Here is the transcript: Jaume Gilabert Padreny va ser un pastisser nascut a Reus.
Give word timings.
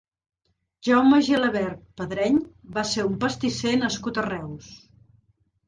Jaume 0.87 1.19
Gilabert 1.27 1.83
Padreny 2.01 2.41
va 2.79 2.87
ser 2.95 3.07
un 3.13 3.21
pastisser 3.27 3.77
nascut 3.85 4.23
a 4.25 4.27
Reus. 4.33 4.75